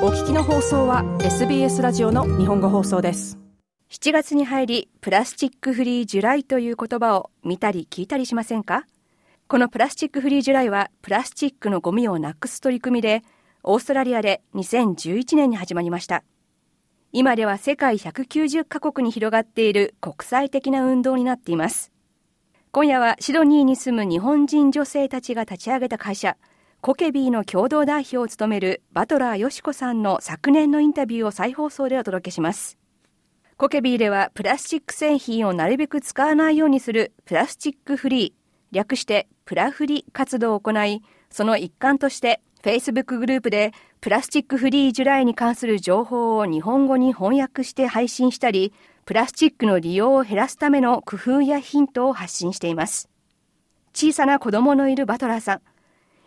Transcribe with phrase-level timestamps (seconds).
[0.00, 3.36] お聞きの放送は SBS ラジオの日本語放送です。
[3.90, 8.84] 7月に入りプラスチックフリージュライという言葉を見たり聞いたりしませんか？
[9.48, 13.24] このプラスチックフリージュライはプラスチックのゴミをなくす取り組みで
[13.64, 16.22] オーストラリアで2011年に始まりました。
[17.10, 21.90] 今では世界190カ国に広がっている国際的な運動になっています。
[22.70, 26.36] 今夜はシドニーに住む日本人女性たちが立ち上げた会社
[26.80, 32.78] コケビーの共同代表を務めるバトラーよしこさんの昨年のインタビューを再放送でお届けします。
[33.56, 38.32] コケビーではプラスチック製品をなるべく使わないようにするプラスチックフリー、
[38.70, 48.72] 略してプラフリ活動を行い、その一環として Facebook グループでプラスチックフリージュライに関する情報を日本語に翻訳して配信したり、
[49.04, 53.08] プラスチックの利用を減らすための工夫やヒントを発信しています。
[53.92, 55.60] 小さな子供のいるバトラーさん。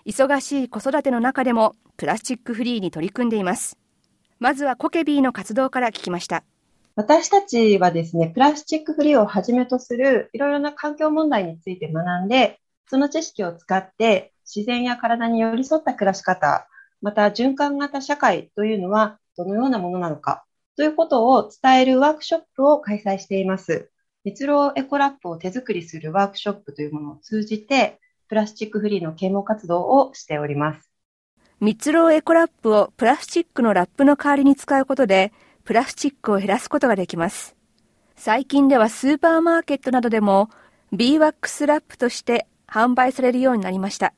[0.06, 3.78] 忙しい子育ての中でもプラスチックフリーに取り組んでいます。
[4.40, 6.44] まずはコケビーの活動から聞きました。
[6.96, 16.68] 私たちはですね、プラスチックフリーをはじめとするいろいろな環境問題について学んで、その知識を使って自然や体に寄り添った暮らし方、
[17.02, 20.44] また循環型社会というのはどのようなものなのか
[20.76, 23.90] ということを伝えるワークショップを開催しています。
[24.24, 28.00] 蜜ろうエコラップを手作りするワークショップというものを通じて、
[28.32, 30.90] プラスチックフリーの啓蒙活動をしております。
[31.60, 35.34] 蜜ろうエコラップをプラスチックのラップの代わりに使うことで、
[35.66, 37.58] プラスチックを減らすことができます。
[38.16, 40.50] 最近ではスーパーマーケットなどでも、
[40.94, 44.14] beeswax wrap として販売されるようになりました。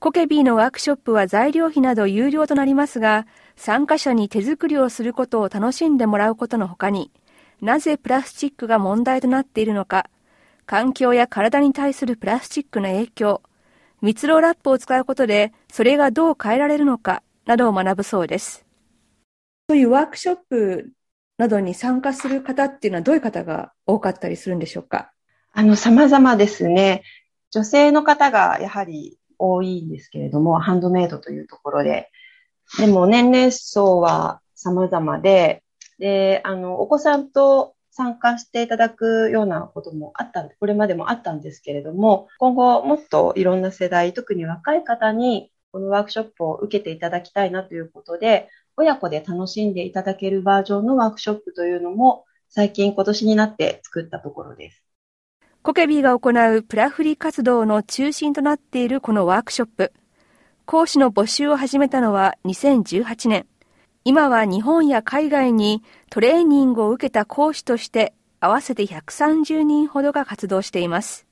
[0.00, 7.12] コケビーのワークショップは材料費など有料となりますが、参加者に手作りをすることを楽しんでもらうことのほかに、
[7.60, 10.10] なぜプラスチックが問題となっているのか、
[10.66, 13.42] 環境や体に対するプラスチックの影響、
[14.02, 18.66] 蜜ろラップを使うことでそれがどう変えられるのかなどを学ぶそうです。
[19.70, 20.90] そういうワークショップ
[21.38, 25.12] などに参加する方っていうのはどういう方が多かったりするんでしょうか？
[25.52, 27.04] あの、様々ですね。
[27.52, 32.10] 女性の方がやはり多いんですけれども、ハンドメイドというところで。
[32.78, 35.62] でも年齢層は様々で、
[36.00, 54.84] で、あの、お子さんと参加していただくようなこともあった、これまでもあったんですけれども、今後もっといろんな世代、特に若い方にこのワークショップを受けていただきたいなということで、親子で楽しんでいただけるバージョンのワークショップというのも最近今年になって作ったところです。
[55.62, 59.92] コケビーが行うプラフリ活動の中心となっているこのワークショップ。
[60.66, 63.46] 講師の募集を始めたのは2018年。
[64.08, 71.26] 今は日本や海外にトレーニングを受けた講師として合わせて130人ほどが活動しています。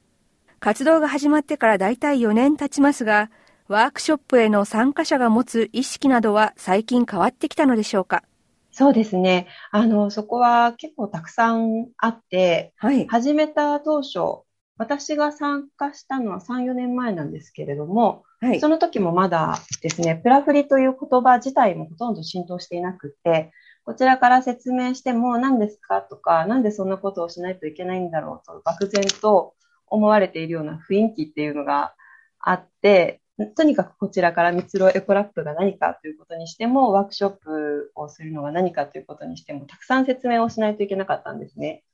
[0.58, 3.30] 活動が始まってからだいたい4年経ちますが、
[3.68, 8.24] ワークショップへの参加者が持つ意識などは最近変わってきたのでしょうか？
[8.72, 9.46] そうですね。
[9.70, 14.42] あの、そこは結構たくさんあって、はい、始めた当初、
[14.76, 23.52] 私が参加したのは3、4年前なんですけれども、はい、その時もまだですね、プラフリという言葉自体もほとんど浸透していなくて、
[23.84, 29.54] こちらから説明しても何ですかとか、なんでそんなことをしないといけないんだろうと、漠然と
[29.86, 31.94] 思われているような雰囲気っていうのが
[32.40, 33.20] あって、
[33.56, 41.84] とにかくこちらから蜜ろエコラップが何かということにしても、ワークショップをするのが何かということにしても、たくさん説明をしないといけなかったんですね。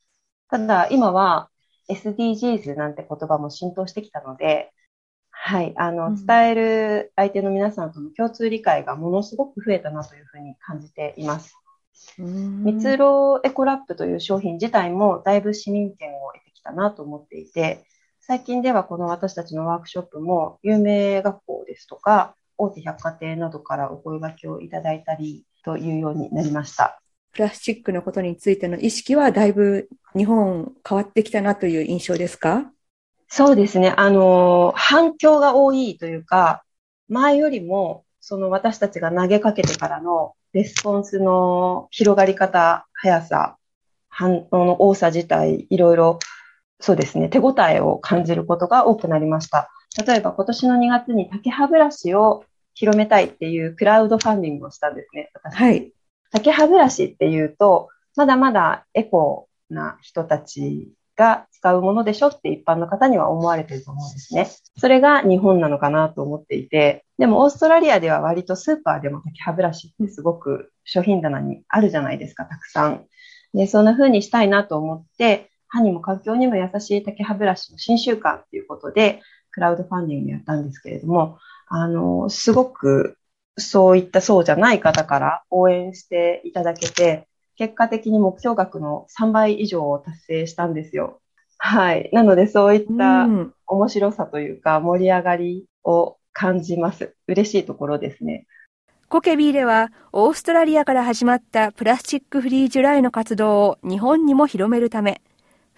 [0.49, 1.49] ただ、今は
[1.91, 4.73] SDGs なんて言葉も浸透してきたので、
[5.31, 11.57] はい、あの、伝える相手の皆さんとの共通理解がものすごく増えたなというふうに感じています。
[12.19, 17.85] 蜜ろエコラップという商品自体もだいぶ市民権を得てきたなと思っていて、
[18.21, 27.01] 最近ではこの私たちのワークショップも有名学校ですとか、大手百貨店などからお声掛けをいただいたりというようになりました。
[27.33, 32.71] プラスチックのことについての意識はだいぶ日本変わってきたなという印象ですか？
[33.29, 33.95] そうですね。
[33.97, 36.65] あの、反響が多いというか、
[37.09, 43.57] 前よりも、その私たちが投げかけてからのレスポンスの広がり方、速さ、
[44.09, 46.19] 反応の多さ自体、いろいろ、
[46.81, 49.71] そうですね、手応えを感じることが多くなりました。
[50.05, 52.45] 例えば今年の2月に竹歯ブラシを
[52.75, 55.31] 広めたいっていうクラウドファンディングをしたんですね。
[55.35, 55.93] 私はい。
[56.33, 64.49] 竹歯ブラシっていうと、まだまだエコな人たちが使うものでしょって一般の方には思われてると思うんですね。
[64.79, 73.05] それが日本なのかなと思っていて、でもオーストラリアでは割とスーパーでも竹歯ブラシってすごく商品棚にあるじゃないですか、たくさん。
[73.53, 79.21] で、そんな風にしたいなと思って、歯にも環境にも優しい竹歯ブラシの新習慣っていうことで、
[79.53, 83.19] クラウドファンディングやったんですけれども、あの、すごく
[83.61, 91.21] そういったそうじゃない方から応援していただけて、結果的に目標額の3倍以上を達成したんですよ。
[91.59, 92.09] はい。
[92.13, 93.29] なのでそういった
[93.67, 97.15] 面白さというか盛り上がりを感じます。
[97.29, 98.47] 嬉しいところですね。
[99.11, 105.21] コケビーではオーストラリアから始まったプラスチックフリージュライの活動を日本にも広めるため、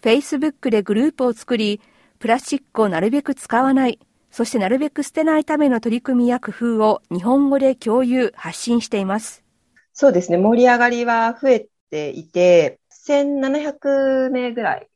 [0.02, 1.81] Facebook でグループを作り、
[2.19, 3.99] プラスチックをなるべく使わない、
[4.32, 9.44] そしてなるべく捨てないための取り組みや工夫を日本語で共有、発信しています。
[9.93, 10.38] そうですね。
[10.38, 14.88] 盛り上がりは増えていて、1700名ぐらい、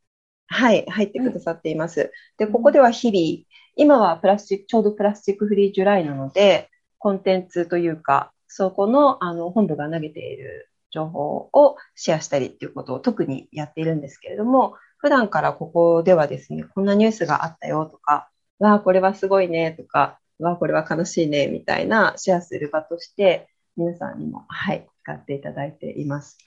[0.46, 2.10] はい、入ってくださっています。
[2.38, 3.46] で、ここでは日々、
[3.76, 26.38] 今はプラスチック、ちょうどプラスチックフリージュライなので、コンテンツというか、そこの、あの、本部が投げている情報をシェアしたりっていうことを特にやっているんですけれども、普段からここではですね、こんなニュースがあったよとか、わあ、これはすごいねとか、わあ、これは悲しいねみたいなシェアする場として、皆さんにも、はい、使っていただいています。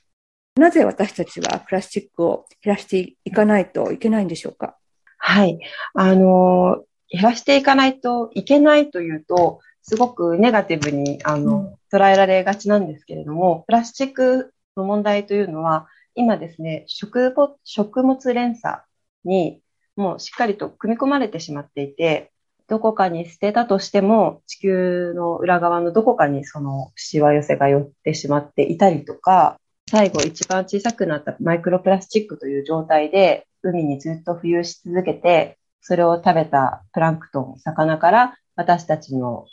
[0.56, 4.76] なぜ私たちはプラスチックを減らしていかないといけないんでしょうか？
[5.18, 5.60] はい。
[5.94, 17.34] あの、減らしていかないといけないというと、すごくネガティブにあの、うん、捉えられがちなんですけれども、プラスチックの問題というのは、今ですね、食
[17.64, 18.82] 食物連鎖
[19.24, 19.62] に
[20.00, 22.32] もうしっかりと組み込まれてしまっていて、
[22.70, 29.60] どこかに捨てたとしても、地球の裏側のどこかにそのしわ寄せが寄ってしまっていたりとか、
[29.92, 39.48] 最後一番小さくなったマイクロプラスチックという状態で海にずっと浮遊し続けて、それを食べたプランクトン、魚から私たちの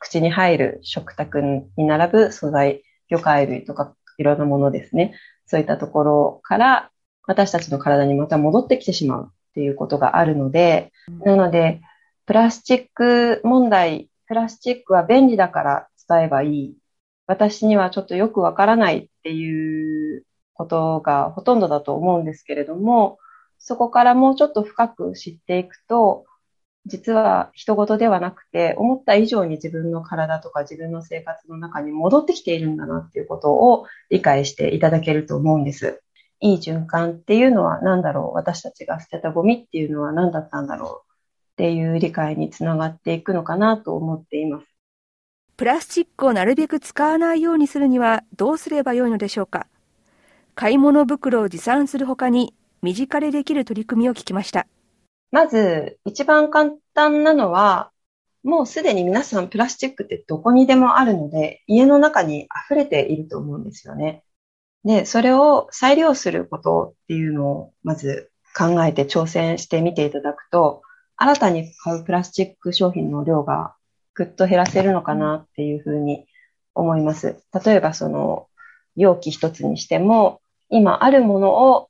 [0.00, 5.14] 口に入る食卓に並ぶ素材、魚介類とかいろんなものですね。
[5.46, 6.90] そういったところから
[7.24, 10.92] 私たちの体にまた戻ってきてしまうっていうことがあるので、
[11.24, 11.82] なので、
[12.24, 16.76] プラスチック問題、プラスチックは便利だから伝えばいい。
[17.26, 23.18] 私にはちょっとよくわからないっていうことがほとんどだと思うんですけれども、
[23.58, 26.24] そこからもうちょっと深く知っていくと、
[26.86, 36.02] 実は人事ではなくて、思った以上に自分の体とか自分の生活の中に戻ってきているんだなっていうことを理解していただけると思うんです。
[36.42, 38.36] いい循環っていうのは何だろう？
[38.36, 41.12] 私たちが捨てたゴミっていうのは何だったんだろう
[41.52, 44.66] っていう理解につながっていくのかなと思っています。
[45.56, 49.68] プラスチックをなるべく使わないようにするにはどうすればよいのでしょうか？
[50.54, 54.66] 買い物袋を持参するほかに身近でできる取り組みを聞きました。
[55.30, 57.90] まず、一番簡単なのは、
[58.42, 64.24] もうすでに皆さんプラスチックってどこにでもあるので、家の中に溢れていると思うんですよね。
[64.84, 70.82] で、それを再利用することっていうのをまず考えて挑戦してみていただくと、
[71.16, 73.74] 新たに買うプラスチック商品の量が
[74.14, 76.26] ぐっと減らせるのかなっていうふうに
[76.74, 77.42] 思います。
[77.64, 78.48] 例えばその
[78.96, 81.88] 容器一つにしても、今あるものを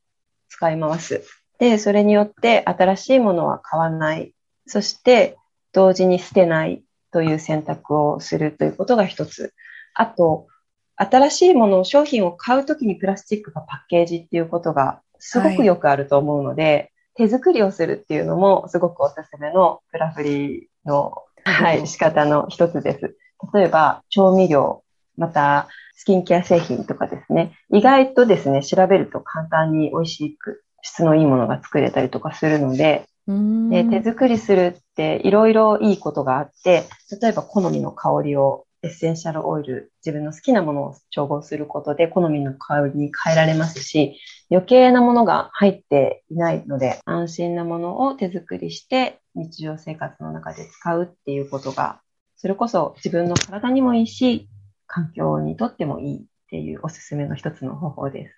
[0.48, 1.24] 使い回す。
[1.58, 4.34] で、それによって新しいものは買わない。
[4.66, 5.36] そして、
[5.72, 9.54] 同時に捨てないという選択をするということが一つ。
[9.94, 10.48] あと、
[10.96, 23.16] 新しいものを、商品を買うときにプラスチックがパッケージっていうことがすごくよくあると思うので、はい、手作りをするっていうのもすごくおすすめのプラフリーの、はい、仕方の一つです。
[23.54, 24.84] 例えば、調味料、
[25.16, 36.84] また、スキンケア製品とかですね、意外とですね、調べると簡単に美味しく質のいいものが作れたりとかするので、で手作りするっていろいろいいことがあって、
[37.20, 44.18] 例えば好みの香りをエッセンシャルオイル、自分の好きなものを調合することで好みの香りに変えられますし、
[44.50, 52.00] 余計なものが入っていないので、安心なものを手作りして日常生活の中で使うっていうことが、
[52.36, 54.48] それこそ自分の体にもいいし、
[54.88, 56.20] 環境にとってもいいっ
[56.50, 58.34] ていうおすすめの一つの方法です。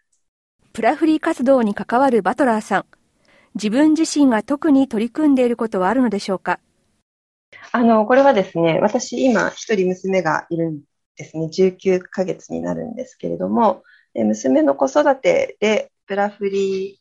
[0.75, 2.85] プラフリー活動に関わるバトラーさん。
[3.55, 6.61] 自分自身が特に取り組んでいることはあるのでしょうか？
[7.73, 10.81] あの、これはですね、私今一人娘がいるん
[11.17, 11.47] ですね。
[11.47, 13.83] 19ヶ月になるんですけれども、
[14.15, 17.01] 娘の子育てでプラフリ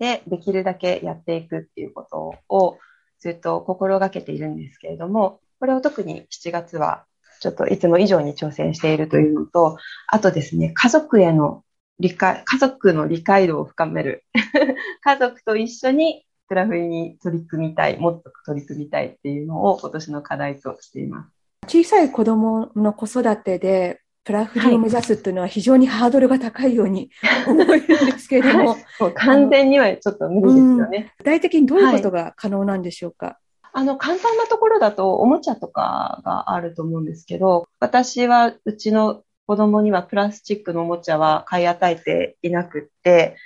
[0.00, 2.78] ーでできるだけやっていくっていうことを
[3.18, 7.04] ずっと心がけているんですけれども、これを特に7月は
[7.40, 11.64] ちょっといつも以上に挑戦しているというのと、あとですね、家族への
[11.98, 14.24] 理解、家族の理解度を深める。
[15.02, 21.30] 家族と一緒にプラフリに取り組みたい、もっと取り組みたいっていうのを今年の課題としています。
[21.68, 27.08] 小さい子供の子育てでプラフリーを目指すっていうのは非常にハードルが高いように
[27.46, 28.76] 思えるんですけれども。
[28.98, 31.14] もう完全にはちょっと無理ですよね。
[31.18, 33.38] 具体的にどういうことが可能なんでしょうか、は
[33.72, 43.36] あの、簡単なところだとおもちゃとかがあると思うんですけど、私はうちの子供にはプラスチックのおもちゃは買い与えていなくって、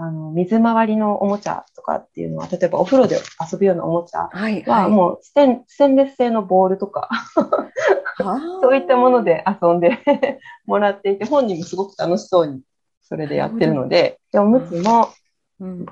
[0.00, 3.18] あの、水回りのおもちゃとかっていうのは、例えばお風呂で
[3.50, 4.28] 遊ぶようなおもちゃ
[4.70, 7.08] は、もうステン、ステンレス製のボールとか
[8.60, 9.98] そういったもので遊んで
[10.66, 12.60] もらっていて、本人もすごく楽しそうに
[13.02, 15.08] それでやってるので、でおむつも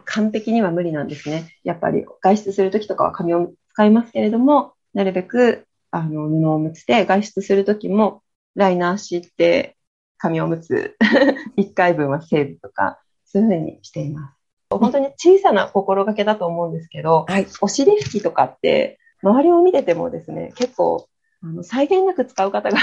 [0.04, 1.48] 完璧には無理なんですね。
[1.64, 8.22] やっぱり外出するときとかは紙を使いますけれども、なるべくあの布おむつで外出するときも
[8.54, 9.76] ライナー敷いて
[10.16, 10.96] 紙おむつ
[11.58, 13.00] 1回分はセーブとか、
[13.36, 14.34] そういうふうにしています。
[14.70, 21.06] 本当に小さな心がけだと思うんですけど、はい、お尻拭きとかって、周りを見ててもですね、結構、
[21.42, 22.78] あの、際限なく使う方が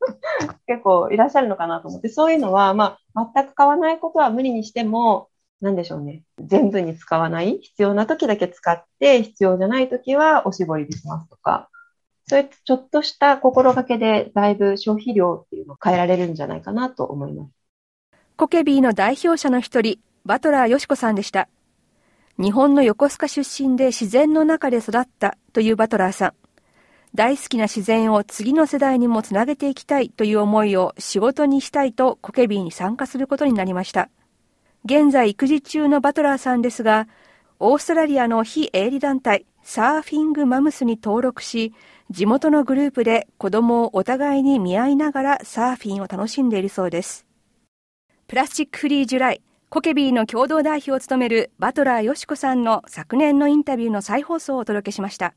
[0.68, 5.28] 結構いらっしゃるのかなと思って、そういうのは、まあ、全く買わないことは無理にしても、
[5.62, 6.24] なんでしょうね。
[6.38, 7.58] 全部に使わない。
[7.62, 11.70] 必要な時だけ使って、必要じゃない時はおしぼりでしますとか、
[12.26, 17.56] そういったちょっとした心がけで、だいぶ消費量っていうのを変えられるんじゃないかなと思います。
[18.38, 21.48] コケビーの代表者の一人、バトラーよしこさんでした。
[22.38, 26.32] 日本の横須賀出身で自然の中で育ったというバトラーさん。
[27.14, 34.10] 大好きな自然を次の世代にもつなげていきたいという思いを仕事にしたいとコケビーに参加することになりました。
[34.84, 37.08] 現在育児中のバトラーさんですが、
[37.58, 41.72] オーストラリアの非営利団体サーフィングマムスに登録し、
[42.10, 47.25] 地元のグループで子供をお互いに見合いながらサーフィンを楽しんでいるそうです。
[48.28, 55.34] プラスチックフリージュライ、コケビーの共同代表を務めるバトラーよしこさんの昨年のインタビューの再放送をお届けしました。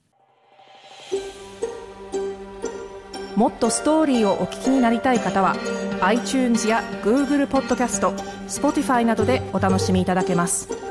[3.35, 5.55] もっとストーリーをお聞きになりたい方は
[6.01, 8.09] iTunes や Google ポッドキャスト
[8.47, 10.88] Spotify などでお楽しみいただけます。